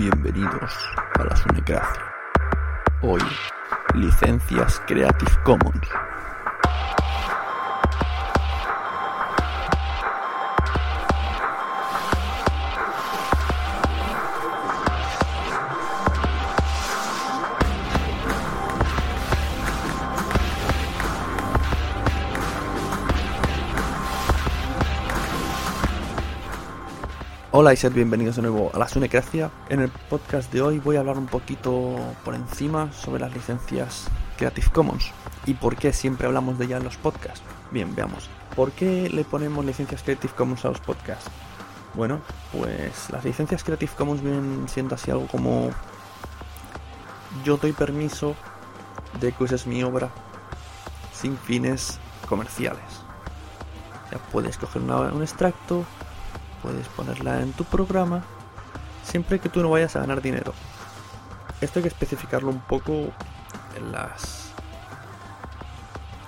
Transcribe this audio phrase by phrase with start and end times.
[0.00, 0.72] Bienvenidos
[1.18, 2.02] a la Sunecracia.
[3.02, 3.20] Hoy,
[3.92, 5.88] licencias Creative Commons.
[27.52, 29.50] Hola y sed bienvenidos de nuevo a la Sunecracia.
[29.68, 34.06] En el podcast de hoy voy a hablar un poquito por encima sobre las licencias
[34.36, 35.10] Creative Commons
[35.46, 37.42] y por qué siempre hablamos de ella en los podcasts.
[37.72, 38.30] Bien, veamos.
[38.54, 41.28] ¿Por qué le ponemos licencias Creative Commons a los podcasts?
[41.94, 42.20] Bueno,
[42.52, 45.70] pues las licencias Creative Commons vienen siendo así algo como
[47.44, 48.36] yo doy permiso
[49.18, 50.08] de que uses mi obra
[51.12, 52.84] sin fines comerciales.
[54.08, 55.84] Sea, puedes coger un extracto,
[56.62, 58.22] puedes ponerla en tu programa,
[59.04, 60.52] siempre que tú no vayas a ganar dinero.
[61.60, 62.92] Esto hay que especificarlo un poco
[63.76, 64.52] en las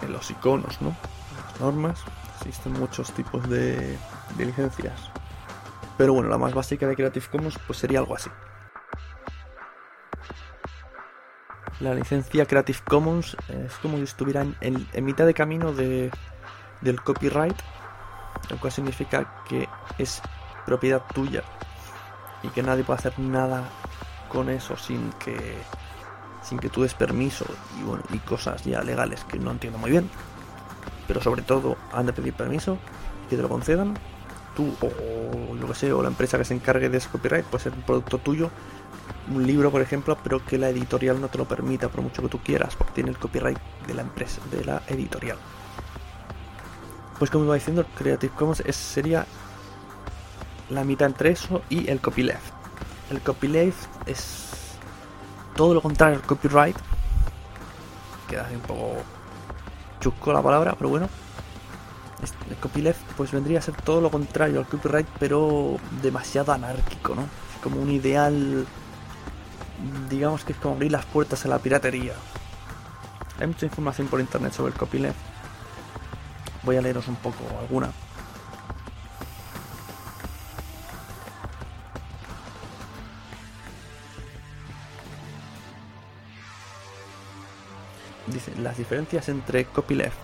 [0.02, 0.88] en los iconos, ¿no?
[0.88, 2.00] En las normas
[2.38, 3.96] existen muchos tipos de,
[4.36, 5.10] licencias.
[5.96, 8.30] Pero bueno, la más básica de Creative Commons pues sería algo así.
[11.80, 16.10] La licencia Creative Commons es como si estuviera en, en- en mitad de camino de,
[16.80, 17.56] del copyright,
[18.52, 19.68] lo cual significa que
[19.98, 20.20] es
[20.64, 21.42] propiedad tuya
[22.42, 23.64] y que nadie puede hacer nada
[24.28, 25.56] con eso sin que
[26.42, 27.46] sin que tú des permiso
[28.12, 30.10] y cosas ya legales que no entiendo muy bien.
[31.06, 32.78] Pero sobre todo han de pedir permiso
[33.30, 33.94] que te lo concedan.
[34.56, 37.64] Tú o lo que sé o la empresa que se encargue de ese copyright puede
[37.64, 38.50] ser un producto tuyo
[39.30, 42.28] un libro por ejemplo pero que la editorial no te lo permita por mucho que
[42.28, 45.38] tú quieras porque tiene el copyright de la empresa de la editorial
[47.22, 49.24] pues como iba diciendo, Creative Commons es- sería
[50.70, 52.52] la mitad entre eso y el copyleft.
[53.12, 54.48] El copyleft es
[55.54, 56.76] todo lo contrario al copyright.
[58.28, 58.94] Queda así un poco
[60.00, 61.08] chusco la palabra, pero bueno.
[62.50, 67.26] El copyleft pues vendría a ser todo lo contrario al copyright, pero demasiado anárquico, ¿no?
[67.62, 68.66] Como un ideal,
[70.10, 72.14] digamos que es como abrir las puertas a la piratería.
[73.38, 75.30] Hay mucha información por internet sobre el copyleft.
[76.64, 77.92] Voy a leeros un poco alguna.
[88.26, 90.16] Dice, las diferencias entre copyleft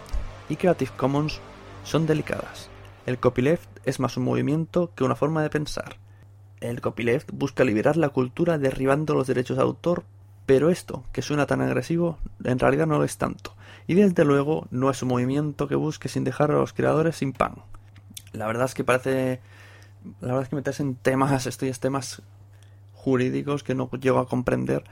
[0.48, 1.40] y Creative Commons
[1.84, 2.70] son delicadas.
[3.06, 5.96] El copyleft es más un movimiento que una forma de pensar.
[6.60, 10.04] El copyleft busca liberar la cultura derribando los derechos de autor,
[10.48, 13.54] pero esto, que suena tan agresivo, en realidad no lo es tanto.
[13.86, 17.34] Y desde luego no es un movimiento que busque sin dejar a los creadores sin
[17.34, 17.56] pan.
[18.32, 19.42] La verdad es que parece...
[20.22, 22.22] La verdad es que meterse en temas, estos temas
[22.94, 24.84] jurídicos que no llego a comprender.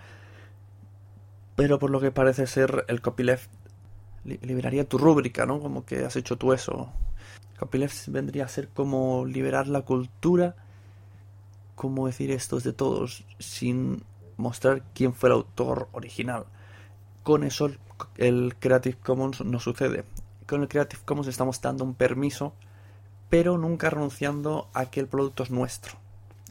[1.55, 3.50] Pero por lo que parece ser el copyleft
[4.25, 5.58] liberaría tu rúbrica, ¿no?
[5.58, 6.93] Como que has hecho tú eso.
[7.58, 10.55] Copyleft vendría a ser como liberar la cultura,
[11.75, 14.03] como decir esto es de todos, sin
[14.36, 16.46] mostrar quién fue el autor original.
[17.22, 17.70] Con eso
[18.16, 20.04] el Creative Commons no sucede.
[20.46, 22.52] Con el Creative Commons estamos dando un permiso,
[23.28, 25.94] pero nunca renunciando a que el producto es nuestro.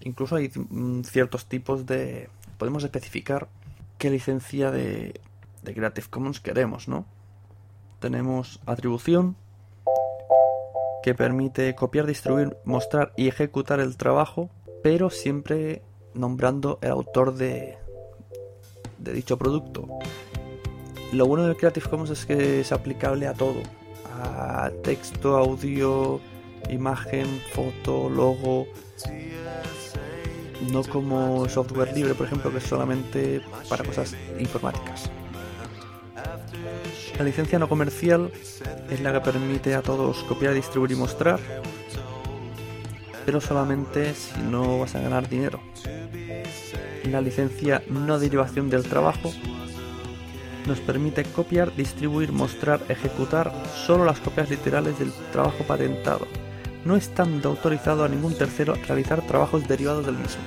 [0.02, 2.30] Incluso hay mm, ciertos tipos de...
[2.58, 3.48] Podemos especificar
[3.98, 5.20] qué licencia de,
[5.64, 7.06] de Creative Commons queremos, ¿no?
[8.06, 9.36] tenemos atribución
[11.02, 14.52] que permite copiar, distribuir, mostrar y ejecutar el trabajo,
[14.84, 15.82] pero siempre
[16.16, 17.78] nombrando el autor de,
[18.98, 19.88] dicho producto.
[21.12, 23.62] Lo bueno del Creative Commons es que es aplicable a todo,
[24.22, 26.20] a texto, audio,
[26.70, 28.68] imagen, foto, logo,
[30.72, 35.12] no como software libre, por ejemplo, que es solamente para cosas informáticas.
[37.18, 38.32] La licencia no comercial
[38.90, 41.40] es la que permite a todos copiar, distribuir y mostrar,
[43.26, 45.60] pero solamente si no vas a ganar dinero.
[47.10, 49.32] La licencia no derivación del trabajo
[50.66, 53.54] nos permite copiar, distribuir, mostrar, ejecutar
[53.86, 56.28] solo las copias literales del trabajo patentado,
[56.84, 60.42] no estando autorizado a ningún tercero a realizar trabajos derivados del mismo.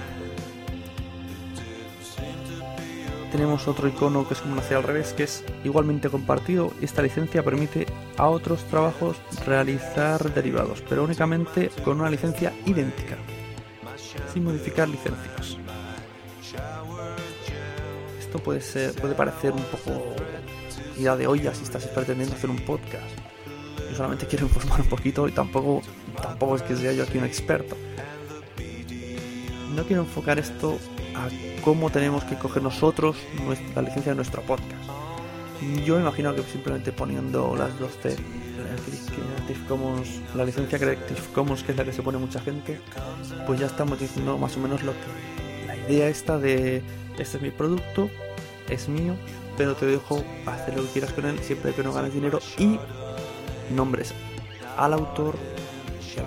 [3.31, 6.73] tenemos otro icono que es como hacia al revés, que es igualmente compartido.
[6.81, 9.17] Esta licencia permite a otros trabajos
[9.47, 13.17] realizar derivados, pero únicamente con una licencia idéntica,
[14.33, 15.58] sin modificar licencias.
[18.29, 20.15] Esto puede ser, puede parecer un poco
[20.99, 23.07] idea de olla si estás pretendiendo hacer un podcast.
[23.89, 25.81] Yo solamente quiero informar un poquito y tampoco,
[26.21, 27.75] tampoco es que sea yo aquí un experto.
[29.75, 30.79] No quiero enfocar esto
[31.15, 31.31] a
[31.65, 33.17] cómo tenemos que coger nosotros
[33.75, 34.85] la licencia de nuestro podcast.
[35.87, 41.73] Yo imagino que simplemente poniendo las dos C, Creative Commons, la licencia Creative Commons, que
[41.73, 42.79] es la que se pone mucha gente,
[43.47, 45.67] pues ya estamos diciendo más o menos lo que.
[45.67, 46.83] La idea esta de
[47.23, 48.11] este es mi producto,
[48.69, 49.15] es mío,
[49.57, 52.79] pero te dejo hacer lo que quieras con él siempre que no ganes dinero y
[53.75, 54.15] nombres
[54.77, 55.37] al autor
[56.15, 56.27] y al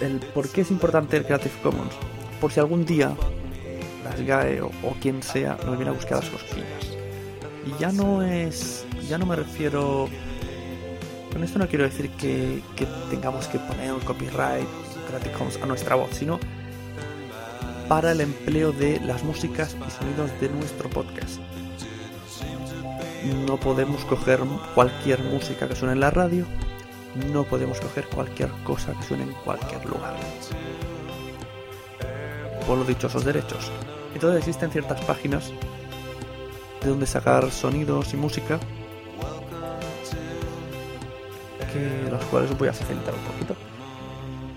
[0.00, 1.94] el por qué es importante el Creative Commons.
[2.40, 3.14] Por si algún día
[4.04, 4.70] las GAE o,
[5.00, 6.66] quien sea nos viene a buscar las cosquillas.
[7.64, 8.84] Y ya no es.
[9.08, 10.08] Ya no me refiero.
[11.32, 12.60] Con esto no quiero decir que
[13.10, 14.66] tengamos que poner un copyright
[15.62, 16.40] A nuestra voz, sino
[17.88, 21.38] para el empleo de las músicas y sonidos de nuestro podcast.
[23.46, 24.40] No podemos coger
[24.74, 26.46] cualquier música que suene en la radio
[27.14, 30.16] no podemos coger cualquier cosa que suene en cualquier lugar.
[32.66, 33.70] Por los dichosos derechos.
[34.14, 35.52] Entonces existen ciertas páginas
[36.82, 38.58] de donde sacar sonidos y música
[41.72, 43.56] que las cuales os voy a facilitar un poquito.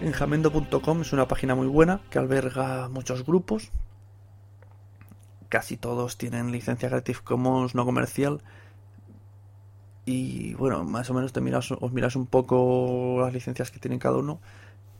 [0.05, 3.71] Enjamendo.com es una página muy buena que alberga muchos grupos.
[5.49, 8.43] Casi todos tienen licencia Creative Commons no comercial
[10.05, 13.97] y bueno, más o menos te miras, os miras un poco las licencias que tienen
[13.97, 14.39] cada uno,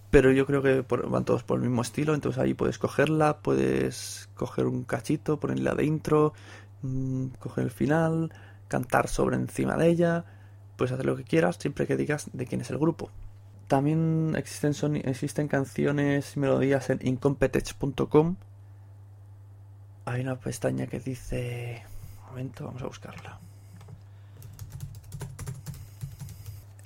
[0.10, 4.28] pero yo creo que van todos por el mismo estilo, entonces ahí puedes cogerla, puedes
[4.34, 6.34] coger un cachito, ponerla de intro,
[6.82, 8.34] mm, coger el final,
[8.68, 10.26] cantar sobre encima de ella,
[10.78, 13.12] puedes hacer lo que quieras siempre que digas de quién es el grupo.
[13.68, 18.36] También existen, existen canciones y melodías en incompetech.com.
[20.06, 21.84] Hay una pestaña que dice...
[22.24, 23.40] Un momento, vamos a buscarla.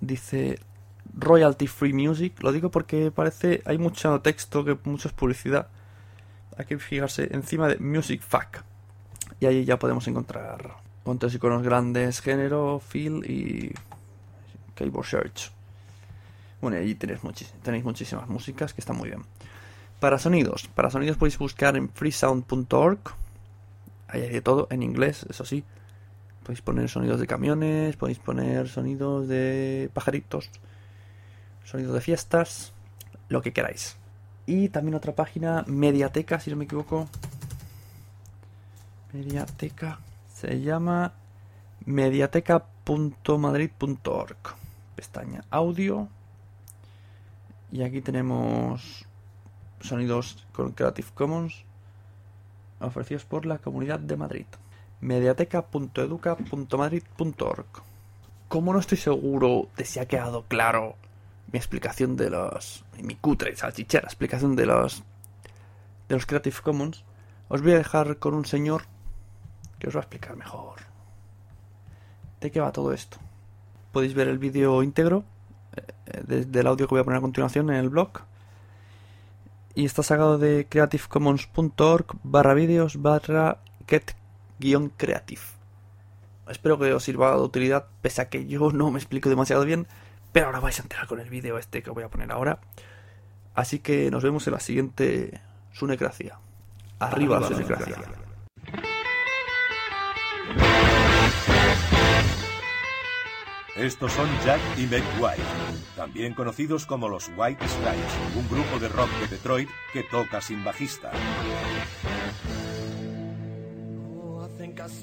[0.02, 0.60] dice
[1.14, 2.42] royalty free music.
[2.42, 5.68] Lo digo porque parece hay mucho texto, que mucha publicidad.
[6.58, 8.58] Hay que fijarse encima de Music Fact.
[9.40, 13.74] Y ahí ya podemos encontrar cuantos iconos grandes, género, feel y
[14.76, 15.59] keyboard search.
[16.62, 17.20] Bueno, ahí tenéis,
[17.64, 19.24] tenéis muchísimas músicas que están muy bien.
[20.00, 23.00] Para sonidos, para sonidos podéis buscar en freesound.org.
[24.08, 25.64] Ahí hay de todo, en inglés, eso sí.
[26.44, 30.50] Podéis poner sonidos de camiones, podéis poner sonidos de pajaritos,
[31.64, 32.74] sonidos de fiestas,
[33.28, 33.98] lo que queráis.
[34.46, 37.08] Y también otra página, Mediateca, si no me equivoco.
[39.14, 40.00] Mediateca.
[40.34, 41.14] Se llama
[41.86, 44.38] mediateca.madrid.org.
[44.96, 46.08] Pestaña audio.
[47.72, 49.06] Y aquí tenemos
[49.80, 51.64] sonidos con Creative Commons
[52.80, 54.48] ofrecidos por la Comunidad de Madrid.
[55.02, 57.68] mediateca.educa.madrid.org.
[58.48, 60.96] Como no estoy seguro de si ha quedado claro
[61.52, 62.86] mi explicación de los.
[63.02, 65.04] mi cutre salchichera explicación de los.
[66.08, 67.04] de los Creative Commons,
[67.48, 68.84] os voy a dejar con un señor
[69.78, 70.90] que os va a explicar mejor
[72.42, 73.18] de qué va todo esto.
[73.92, 75.24] Podéis ver el vídeo íntegro
[76.28, 78.22] desde eh, el audio que voy a poner a continuación en el blog.
[79.76, 85.42] Y está sacado de creativecommons.org barra vídeos barra get-creative.
[86.50, 89.88] Espero que os sirva de utilidad, pese a que yo no me explico demasiado bien.
[90.32, 92.60] Pero ahora vais a enterar con el vídeo este que voy a poner ahora.
[93.56, 95.42] Así que nos vemos en la siguiente
[95.74, 96.40] Sunecracia.
[97.00, 97.96] Arriba, Arriba la Sunecracia.
[103.80, 105.42] Estos son Jack y Meg White,
[105.96, 110.66] también conocidos como los White Stripes, un grupo de rock de Detroit que toca sin
[110.66, 111.12] bajista.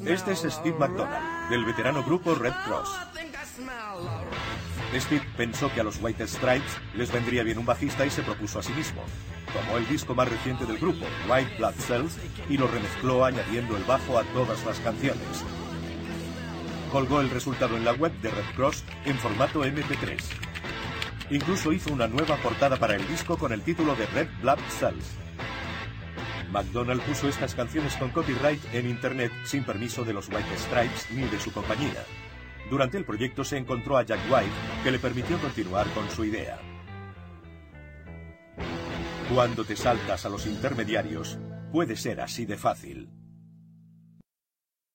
[0.04, 2.90] Este es Steve McDonald, del veterano grupo Red Cross.
[4.94, 8.58] Steve pensó que a los White Stripes les vendría bien un bajista y se propuso
[8.58, 9.00] a sí mismo.
[9.54, 12.18] Tomó el disco más reciente del grupo, White Blood Cells,
[12.50, 15.44] y lo remezcló añadiendo el bajo a todas las canciones.
[16.90, 20.22] Colgó el resultado en la web de Red Cross en formato MP3.
[21.30, 25.16] Incluso hizo una nueva portada para el disco con el título de Red Blood Cells.
[26.50, 31.22] McDonald puso estas canciones con copyright en Internet sin permiso de los White Stripes ni
[31.24, 32.04] de su compañía.
[32.70, 34.50] Durante el proyecto se encontró a Jack White,
[34.82, 36.58] que le permitió continuar con su idea.
[39.32, 41.38] Cuando te saltas a los intermediarios,
[41.72, 43.15] puede ser así de fácil.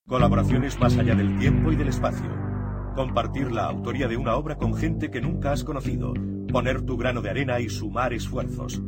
[0.08, 2.30] Colaboraciones más allá del tiempo y del espacio.
[2.96, 6.14] Compartir la autoría de una obra con gente que nunca has conocido.
[6.52, 8.82] Poner tu grano de arena y sumar esfuerzos.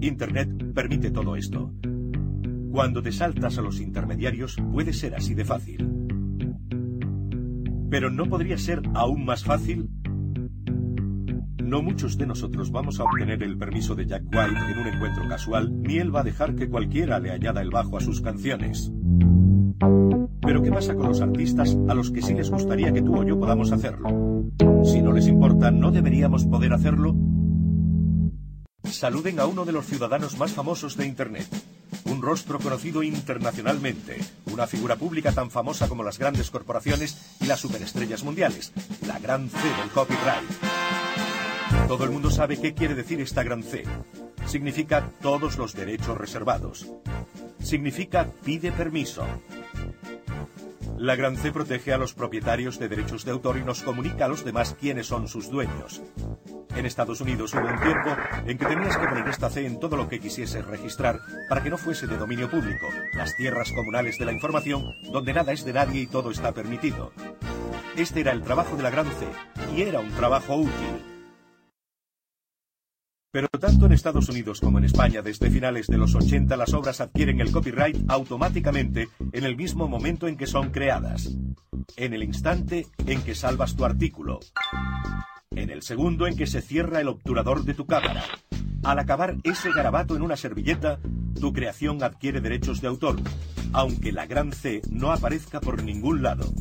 [0.00, 1.72] Internet permite todo esto.
[2.70, 5.88] Cuando te saltas a los intermediarios, puede ser así de fácil.
[7.88, 9.88] Pero ¿no podría ser aún más fácil?
[11.62, 15.26] No muchos de nosotros vamos a obtener el permiso de Jack White en un encuentro
[15.26, 18.92] casual, ni él va a dejar que cualquiera le añada el bajo a sus canciones.
[20.40, 23.24] Pero ¿qué pasa con los artistas a los que sí les gustaría que tú o
[23.24, 24.08] yo podamos hacerlo?
[24.84, 27.14] Si no les importa, ¿no deberíamos poder hacerlo?
[28.84, 31.48] Saluden a uno de los ciudadanos más famosos de Internet
[32.12, 34.18] un rostro conocido internacionalmente,
[34.52, 38.72] una figura pública tan famosa como las grandes corporaciones y las superestrellas mundiales,
[39.06, 40.50] la gran C del copyright.
[41.88, 43.84] Todo el mundo sabe qué quiere decir esta gran C.
[44.46, 46.86] Significa todos los derechos reservados.
[47.60, 49.24] Significa pide permiso.
[51.02, 54.28] La Gran C protege a los propietarios de derechos de autor y nos comunica a
[54.28, 56.00] los demás quiénes son sus dueños.
[56.76, 58.16] En Estados Unidos hubo un tiempo
[58.46, 61.18] en que tenías que poner esta C en todo lo que quisieses registrar
[61.48, 65.50] para que no fuese de dominio público, las tierras comunales de la información, donde nada
[65.50, 67.10] es de nadie y todo está permitido.
[67.96, 69.26] Este era el trabajo de la Gran C,
[69.76, 71.11] y era un trabajo útil.
[73.32, 77.00] Pero tanto en Estados Unidos como en España desde finales de los 80 las obras
[77.00, 81.30] adquieren el copyright automáticamente en el mismo momento en que son creadas,
[81.96, 84.38] en el instante en que salvas tu artículo
[85.56, 88.24] en el segundo en que se cierra el obturador de tu cámara.
[88.84, 90.98] Al acabar ese garabato en una servilleta,
[91.40, 93.16] tu creación adquiere derechos de autor,
[93.72, 96.52] aunque la gran C no aparezca por ningún lado.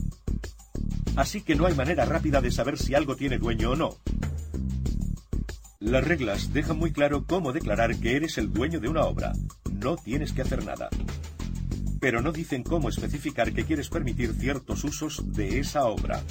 [1.16, 3.98] Así que no hay manera rápida de saber si algo tiene dueño o no.
[5.82, 9.34] Las reglas dejan muy claro cómo declarar que eres el dueño de una obra.
[9.72, 10.90] No tienes que hacer nada.
[12.00, 16.22] Pero no dicen cómo especificar que quieres permitir ciertos usos de esa obra.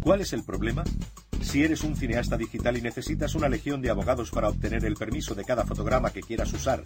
[0.00, 0.82] ¿Cuál es el problema?
[1.40, 5.36] Si eres un cineasta digital y necesitas una legión de abogados para obtener el permiso
[5.36, 6.82] de cada fotograma que quieras usar,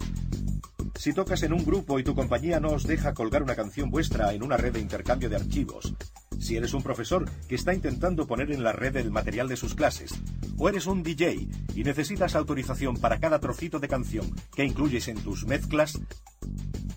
[0.99, 4.33] si tocas en un grupo y tu compañía no os deja colgar una canción vuestra
[4.33, 5.95] en una red de intercambio de archivos,
[6.43, 9.75] Si eres un profesor que está intentando poner en la red el material de sus
[9.75, 10.13] clases,
[10.57, 15.23] o eres un DJ y necesitas autorización para cada trocito de canción que incluyes en
[15.23, 16.01] tus mezclas,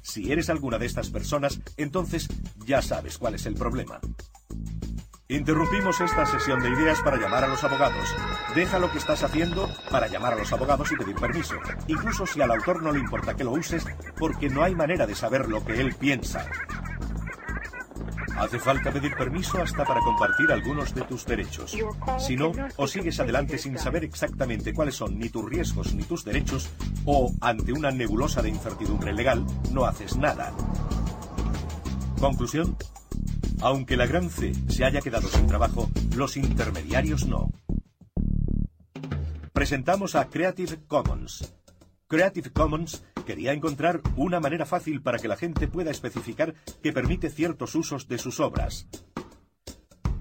[0.02, 2.26] si eres alguna de estas personas, entonces
[2.66, 4.00] ya sabes cuál es el problema.
[5.28, 8.16] Interrumpimos esta sesión de ideas para llamar a los abogados.
[8.56, 11.54] Deja lo que estás haciendo para llamar a los abogados y pedir permiso,
[11.86, 13.86] incluso si al autor no le importa que lo uses,
[14.18, 16.48] porque no hay manera de saber lo que él piensa.
[18.38, 21.76] Hace falta pedir permiso hasta para compartir algunos de tus derechos.
[22.18, 26.24] Si no, o sigues adelante sin saber exactamente cuáles son ni tus riesgos ni tus
[26.24, 26.68] derechos,
[27.06, 30.52] o ante una nebulosa de incertidumbre legal, no haces nada.
[32.20, 32.76] Conclusión.
[33.62, 37.50] Aunque la gran C se haya quedado sin trabajo, los intermediarios no.
[39.54, 41.54] Presentamos a Creative Commons.
[42.06, 47.28] Creative Commons quería encontrar una manera fácil para que la gente pueda especificar que permite
[47.28, 48.88] ciertos usos de sus obras.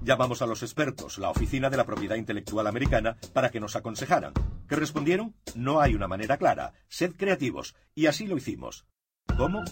[0.02, 4.34] Llamamos a los expertos, la Oficina de la Propiedad Intelectual Americana, para que nos aconsejaran.
[4.68, 5.34] ¿Qué respondieron?
[5.54, 6.74] No hay una manera clara.
[6.88, 7.74] Sed creativos.
[7.94, 8.86] Y así lo hicimos.
[9.36, 9.64] ¿Cómo?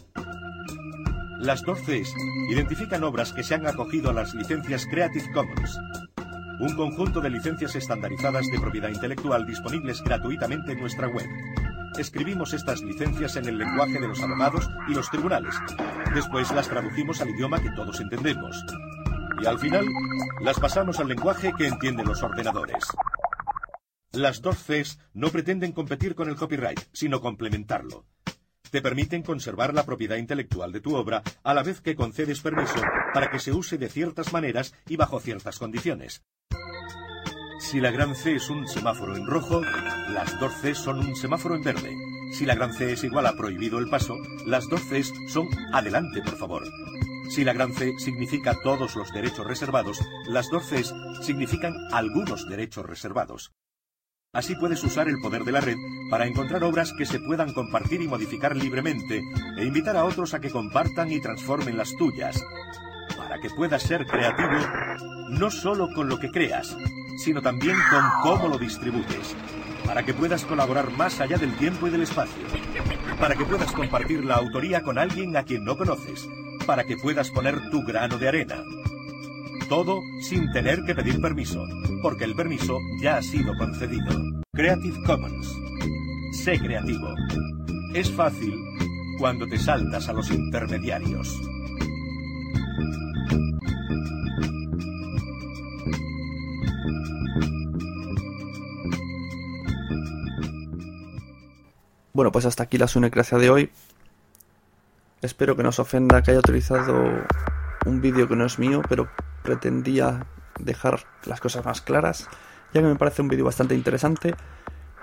[1.38, 2.12] Las dos Cs
[2.50, 5.78] identifican obras que se han acogido a las licencias Creative Commons,
[6.60, 11.26] un conjunto de licencias estandarizadas de propiedad intelectual disponibles gratuitamente en nuestra web.
[11.98, 15.54] Escribimos estas licencias en el lenguaje de los abogados y los tribunales.
[16.14, 18.64] Después las traducimos al idioma que todos entendemos.
[19.42, 19.86] Y al final
[20.42, 22.84] las pasamos al lenguaje que entienden los ordenadores.
[24.12, 28.06] Las dos Cs no pretenden competir con el copyright, sino complementarlo
[28.74, 32.82] te permiten conservar la propiedad intelectual de tu obra a la vez que concedes permiso
[33.12, 36.24] para que se use de ciertas maneras y bajo ciertas condiciones.
[37.64, 39.62] Si la gran C es un semáforo en rojo,
[40.10, 41.96] las dos C son un semáforo en verde.
[42.30, 46.20] Si la gran C es igual a prohibido el paso, las dos C son adelante,
[46.20, 46.62] por favor.
[47.30, 50.84] Si la gran C significa todos los derechos reservados, las dos C
[51.22, 53.50] significan algunos derechos reservados.
[54.34, 55.76] Así puedes usar el poder de la red
[56.10, 59.22] para encontrar obras que se puedan compartir y modificar libremente
[59.56, 62.44] e invitar a otros a que compartan y transformen las tuyas.
[63.24, 64.50] Para que puedas ser creativo,
[65.30, 66.76] no solo con lo que creas,
[67.16, 69.34] sino también con cómo lo distribuyes.
[69.86, 72.42] Para que puedas colaborar más allá del tiempo y del espacio.
[73.18, 76.28] Para que puedas compartir la autoría con alguien a quien no conoces.
[76.66, 78.56] Para que puedas poner tu grano de arena.
[79.70, 81.64] Todo sin tener que pedir permiso,
[82.02, 84.12] porque el permiso ya ha sido concedido.
[84.52, 85.50] Creative Commons.
[86.44, 87.08] Sé creativo.
[87.94, 88.54] Es fácil
[89.18, 91.40] cuando te saltas a los intermediarios.
[102.14, 103.72] Bueno, pues hasta aquí la sunecracia de hoy.
[105.20, 106.94] Espero que no os ofenda que haya utilizado
[107.86, 109.08] un vídeo que no es mío, pero
[109.42, 110.24] pretendía
[110.60, 112.28] dejar las cosas más claras,
[112.72, 114.36] ya que me parece un vídeo bastante interesante.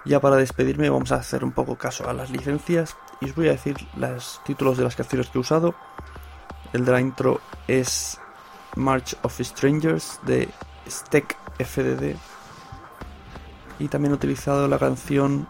[0.05, 3.49] Ya para despedirme vamos a hacer un poco caso a las licencias y os voy
[3.49, 5.75] a decir los títulos de las canciones que he usado.
[6.71, 8.21] El de la intro es
[8.77, 10.47] March of Strangers de
[10.87, 12.15] Steck FDD
[13.79, 15.45] y también he utilizado la canción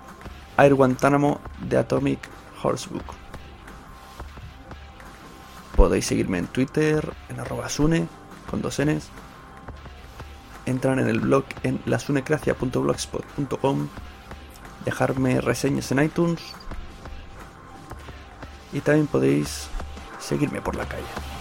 [0.61, 2.19] Air Guantánamo de Atomic
[2.61, 3.03] Horsebook.
[5.75, 8.07] Podéis seguirme en Twitter, en arroba sune,
[8.49, 9.09] con dos Ns.
[10.67, 13.87] Entrar en el blog en lasunecracia.blogspot.com,
[14.85, 16.41] dejarme reseñas en iTunes
[18.71, 19.67] y también podéis
[20.19, 21.40] seguirme por la calle.